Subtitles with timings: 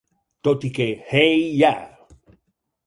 [0.47, 1.73] Tot i que Hey Ya!